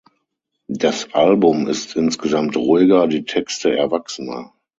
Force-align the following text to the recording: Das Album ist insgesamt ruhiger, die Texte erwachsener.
Das 0.67 1.13
Album 1.13 1.67
ist 1.67 1.95
insgesamt 1.95 2.57
ruhiger, 2.57 3.07
die 3.07 3.23
Texte 3.23 3.77
erwachsener. 3.77 4.51